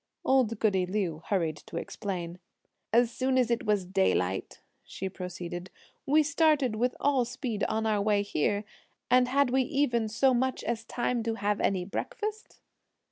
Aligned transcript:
Old 0.25 0.57
goody 0.59 0.87
Liu 0.87 1.21
hurried 1.27 1.57
to 1.57 1.77
explain. 1.77 2.39
"As 2.91 3.11
soon 3.11 3.37
as 3.37 3.51
it 3.51 3.67
was 3.67 3.85
daylight," 3.85 4.59
she 4.83 5.09
proceeded, 5.09 5.69
"we 6.07 6.23
started 6.23 6.75
with 6.75 6.95
all 6.99 7.23
speed 7.23 7.63
on 7.65 7.85
our 7.85 8.01
way 8.01 8.23
here, 8.23 8.63
and 9.11 9.27
had 9.27 9.51
we 9.51 9.61
even 9.61 10.07
so 10.07 10.33
much 10.33 10.63
as 10.63 10.85
time 10.85 11.21
to 11.21 11.35
have 11.35 11.61
any 11.61 11.85
breakfast?" 11.85 12.61